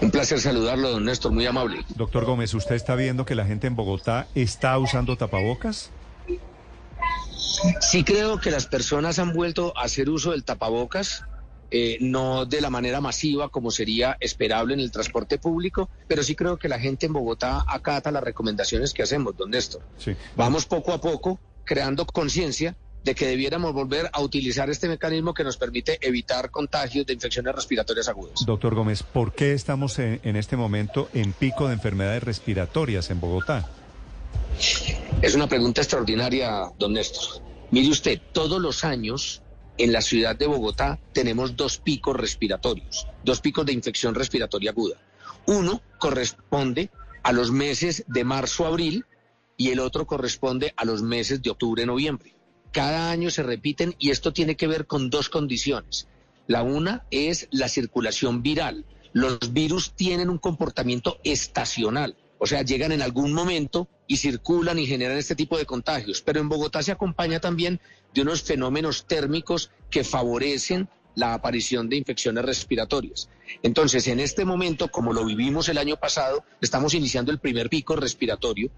[0.00, 1.84] Un placer saludarlo, don Néstor, muy amable.
[1.94, 5.90] Doctor Gómez, ¿usted está viendo que la gente en Bogotá está usando tapabocas?
[7.80, 11.24] Sí creo que las personas han vuelto a hacer uso del tapabocas,
[11.70, 16.34] eh, no de la manera masiva como sería esperable en el transporte público, pero sí
[16.34, 19.82] creo que la gente en Bogotá acata las recomendaciones que hacemos, don Néstor.
[19.98, 20.14] Sí.
[20.36, 25.44] Vamos poco a poco creando conciencia de que debiéramos volver a utilizar este mecanismo que
[25.44, 28.44] nos permite evitar contagios de infecciones respiratorias agudas.
[28.44, 33.20] Doctor Gómez, ¿por qué estamos en, en este momento en pico de enfermedades respiratorias en
[33.20, 33.70] Bogotá?
[35.22, 37.40] Es una pregunta extraordinaria, don Néstor.
[37.70, 39.40] Mire usted, todos los años
[39.78, 44.96] en la ciudad de Bogotá tenemos dos picos respiratorios, dos picos de infección respiratoria aguda.
[45.46, 46.90] Uno corresponde
[47.22, 49.04] a los meses de marzo-abril
[49.56, 52.35] y el otro corresponde a los meses de octubre-noviembre.
[52.76, 56.08] Cada año se repiten y esto tiene que ver con dos condiciones.
[56.46, 58.84] La una es la circulación viral.
[59.14, 64.86] Los virus tienen un comportamiento estacional, o sea, llegan en algún momento y circulan y
[64.86, 66.20] generan este tipo de contagios.
[66.20, 67.80] Pero en Bogotá se acompaña también
[68.12, 73.30] de unos fenómenos térmicos que favorecen la aparición de infecciones respiratorias.
[73.62, 77.96] Entonces, en este momento, como lo vivimos el año pasado, estamos iniciando el primer pico
[77.96, 78.70] respiratorio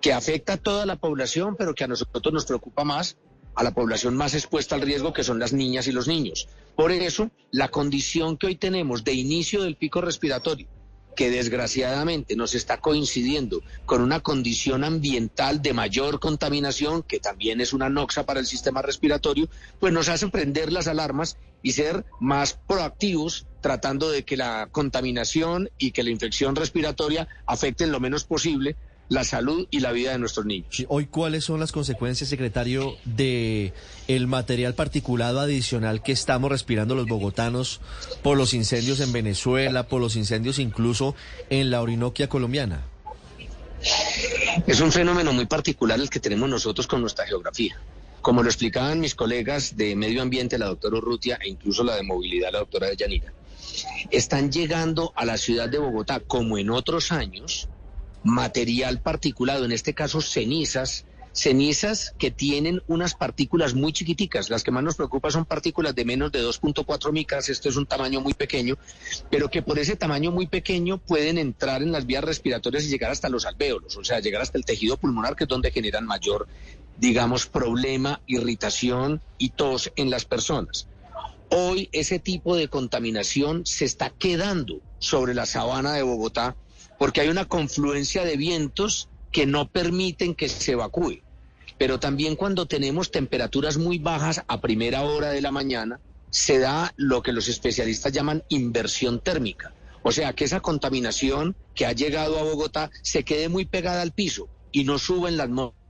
[0.00, 3.16] que afecta a toda la población, pero que a nosotros nos preocupa más
[3.54, 6.48] a la población más expuesta al riesgo, que son las niñas y los niños.
[6.76, 10.66] Por eso, la condición que hoy tenemos de inicio del pico respiratorio,
[11.14, 17.72] que desgraciadamente nos está coincidiendo con una condición ambiental de mayor contaminación, que también es
[17.72, 19.48] una noxa para el sistema respiratorio,
[19.78, 25.70] pues nos hace prender las alarmas y ser más proactivos tratando de que la contaminación
[25.78, 28.76] y que la infección respiratoria afecten lo menos posible
[29.08, 30.84] la salud y la vida de nuestros niños.
[30.88, 33.72] Hoy, ¿cuáles son las consecuencias, secretario, de
[34.08, 37.80] el material particulado adicional que estamos respirando los bogotanos
[38.22, 41.14] por los incendios en Venezuela, por los incendios incluso
[41.50, 42.84] en la Orinoquia colombiana?
[44.66, 47.78] Es un fenómeno muy particular el que tenemos nosotros con nuestra geografía.
[48.22, 52.02] Como lo explicaban mis colegas de medio ambiente, la doctora Urrutia, e incluso la de
[52.02, 53.34] movilidad, la doctora Deyanira,
[54.10, 57.68] están llegando a la ciudad de Bogotá, como en otros años,
[58.24, 61.04] material particulado, en este caso cenizas,
[61.34, 64.50] cenizas que tienen unas partículas muy chiquiticas.
[64.50, 67.86] Las que más nos preocupan son partículas de menos de 2.4 micras, esto es un
[67.86, 68.78] tamaño muy pequeño,
[69.30, 73.10] pero que por ese tamaño muy pequeño pueden entrar en las vías respiratorias y llegar
[73.10, 76.46] hasta los alvéolos, o sea, llegar hasta el tejido pulmonar, que es donde generan mayor,
[76.98, 80.86] digamos, problema, irritación y tos en las personas.
[81.50, 86.56] Hoy ese tipo de contaminación se está quedando sobre la sabana de Bogotá
[86.98, 91.22] porque hay una confluencia de vientos que no permiten que se evacúe.
[91.78, 96.92] Pero también cuando tenemos temperaturas muy bajas a primera hora de la mañana, se da
[96.96, 99.72] lo que los especialistas llaman inversión térmica.
[100.02, 104.12] O sea, que esa contaminación que ha llegado a Bogotá se quede muy pegada al
[104.12, 105.83] piso y no sube en la atmósfera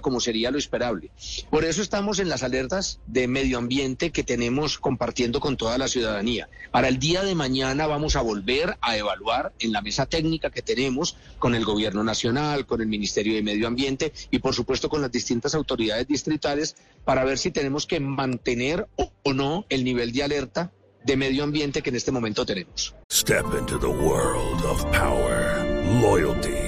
[0.00, 1.10] como sería lo esperable.
[1.50, 5.88] Por eso estamos en las alertas de medio ambiente que tenemos compartiendo con toda la
[5.88, 6.48] ciudadanía.
[6.70, 10.62] Para el día de mañana vamos a volver a evaluar en la mesa técnica que
[10.62, 15.00] tenemos con el Gobierno Nacional, con el Ministerio de Medio Ambiente y por supuesto con
[15.00, 20.22] las distintas autoridades distritales para ver si tenemos que mantener o no el nivel de
[20.22, 20.72] alerta
[21.04, 22.94] de medio ambiente que en este momento tenemos.
[23.10, 25.64] Step into the world of power,
[26.02, 26.67] loyalty.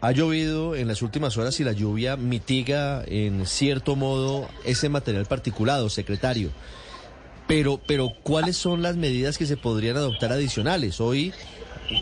[0.00, 5.26] Ha llovido en las últimas horas y la lluvia mitiga en cierto modo ese material
[5.26, 6.50] particulado, secretario.
[7.46, 11.00] Pero, pero ¿cuáles son las medidas que se podrían adoptar adicionales?
[11.00, 11.32] Hoy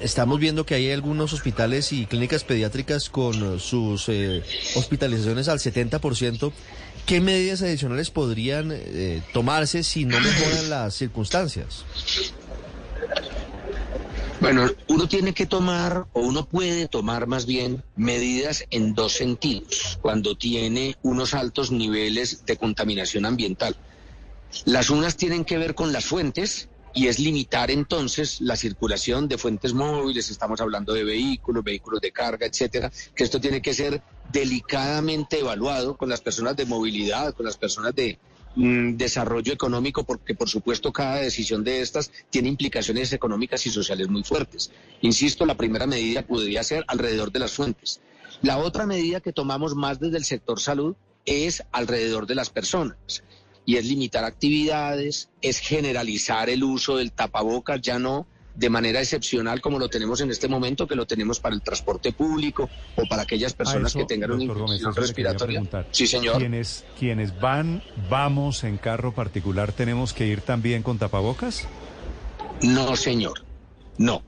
[0.01, 4.43] estamos viendo que hay algunos hospitales y clínicas pediátricas con sus eh,
[4.77, 6.53] hospitalizaciones al 70%
[7.09, 11.87] ¿Qué medidas adicionales podrían eh, tomarse si no mejoran las circunstancias?
[14.41, 19.99] Bueno, uno tiene que tomar, o uno puede tomar más bien, medidas en dos sentidos,
[20.01, 23.77] cuando tiene unos altos niveles de contaminación ambiental.
[24.65, 29.39] Las unas tienen que ver con las fuentes, y es limitar entonces la circulación de
[29.39, 34.03] fuentes móviles, estamos hablando de vehículos, vehículos de carga, etcétera, que esto tiene que ser
[34.33, 38.19] delicadamente evaluado con las personas de movilidad, con las personas de
[38.57, 44.25] desarrollo económico, porque por supuesto cada decisión de estas tiene implicaciones económicas y sociales muy
[44.25, 44.71] fuertes.
[45.01, 48.01] Insisto, la primera medida podría ser alrededor de las fuentes.
[48.43, 53.23] La otra medida que tomamos más desde el sector salud es alrededor de las personas
[53.67, 58.27] y es limitar actividades, es generalizar el uso del tapabocas, ya no
[58.59, 62.13] de manera excepcional como lo tenemos en este momento, que lo tenemos para el transporte
[62.13, 65.63] público o para aquellas personas que tengan una infección respiratoria.
[65.93, 66.39] Sí, señor.
[66.39, 71.69] ¿Quienes, quienes van, vamos en carro particular, tenemos que ir también con tapabocas?
[72.63, 73.45] No, señor.
[73.97, 74.25] No.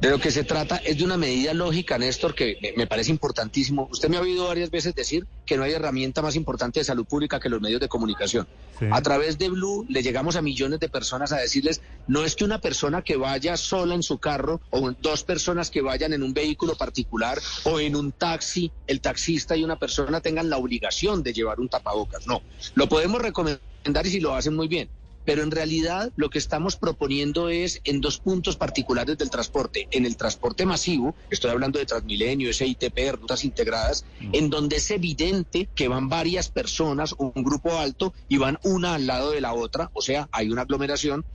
[0.00, 3.88] De lo que se trata es de una medida lógica, Néstor, que me parece importantísimo.
[3.90, 7.04] Usted me ha oído varias veces decir que no hay herramienta más importante de salud
[7.04, 8.46] pública que los medios de comunicación.
[8.90, 12.44] A través de Blue le llegamos a millones de personas a decirles, no es que
[12.44, 16.32] una persona que vaya sola en su carro o dos personas que vayan en un
[16.32, 21.32] vehículo particular o en un taxi, el taxista y una persona tengan la obligación de
[21.32, 22.26] llevar un tapabocas.
[22.26, 22.42] No,
[22.74, 23.60] lo podemos recomendar
[24.04, 24.88] y si lo hacen muy bien
[25.28, 29.86] pero en realidad lo que estamos proponiendo es en dos puntos particulares del transporte.
[29.90, 34.30] En el transporte masivo, estoy hablando de Transmilenio, SITP, rutas integradas, mm.
[34.32, 39.06] en donde es evidente que van varias personas, un grupo alto, y van una al
[39.06, 41.26] lado de la otra, o sea, hay una aglomeración,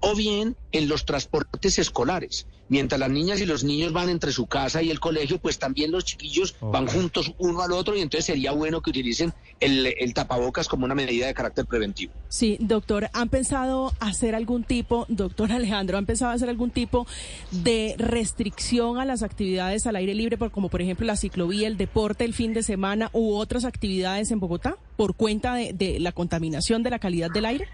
[0.00, 2.46] o bien en los transportes escolares.
[2.68, 5.92] Mientras las niñas y los niños van entre su casa y el colegio, pues también
[5.92, 10.14] los chiquillos van juntos uno al otro y entonces sería bueno que utilicen el, el,
[10.14, 12.12] tapabocas como una medida de carácter preventivo.
[12.28, 17.06] Sí, doctor, ¿han pensado hacer algún tipo, doctor Alejandro, han pensado hacer algún tipo
[17.52, 22.24] de restricción a las actividades al aire libre, como por ejemplo la ciclovía, el deporte
[22.24, 26.82] el fin de semana u otras actividades en Bogotá por cuenta de, de la contaminación
[26.82, 27.68] de la calidad del aire?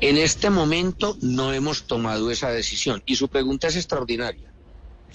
[0.00, 4.52] En este momento no hemos tomado esa decisión y su pregunta es extraordinaria.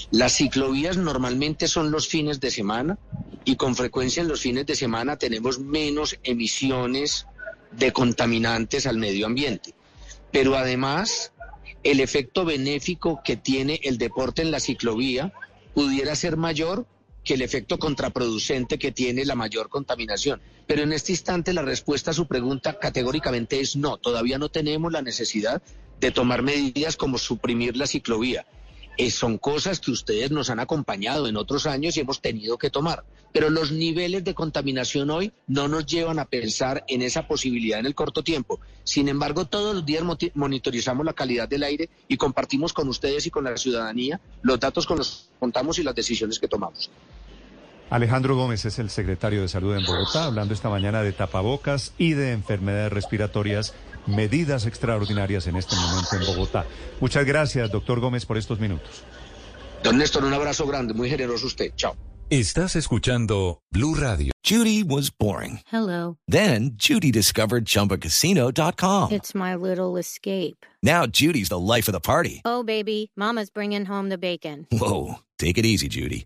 [0.09, 2.97] Las ciclovías normalmente son los fines de semana
[3.45, 7.27] y con frecuencia en los fines de semana tenemos menos emisiones
[7.71, 9.75] de contaminantes al medio ambiente.
[10.31, 11.31] Pero además,
[11.83, 15.31] el efecto benéfico que tiene el deporte en la ciclovía
[15.75, 16.87] pudiera ser mayor
[17.23, 20.41] que el efecto contraproducente que tiene la mayor contaminación.
[20.67, 24.91] Pero en este instante la respuesta a su pregunta categóricamente es no, todavía no tenemos
[24.91, 25.61] la necesidad
[25.99, 28.45] de tomar medidas como suprimir la ciclovía.
[29.01, 32.69] Eh, son cosas que ustedes nos han acompañado en otros años y hemos tenido que
[32.69, 33.03] tomar.
[33.33, 37.87] Pero los niveles de contaminación hoy no nos llevan a pensar en esa posibilidad en
[37.87, 38.59] el corto tiempo.
[38.83, 40.03] Sin embargo, todos los días
[40.35, 44.85] monitorizamos la calidad del aire y compartimos con ustedes y con la ciudadanía los datos
[44.85, 46.91] con los que contamos y las decisiones que tomamos.
[47.91, 52.13] Alejandro Gómez es el secretario de Salud en Bogotá, hablando esta mañana de tapabocas y
[52.13, 53.73] de enfermedades respiratorias
[54.07, 56.65] medidas extraordinarias en este momento en Bogotá.
[57.01, 59.03] Muchas gracias, doctor Gómez, por estos minutos.
[59.83, 61.73] Don Néstor, un abrazo grande, muy generoso usted.
[61.75, 61.97] Chao.
[62.29, 64.31] Estás escuchando Blue Radio.
[64.41, 65.59] Judy was boring.
[65.69, 66.15] Hello.
[66.29, 69.11] Then Judy discovered chumbacasino.com.
[69.11, 70.65] It's my little escape.
[70.81, 72.41] Now Judy's the life of the party.
[72.45, 74.65] Oh, baby, mama's bringing home the bacon.
[74.71, 76.25] Whoa, take it easy, Judy.